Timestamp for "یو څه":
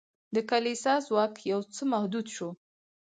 1.51-1.81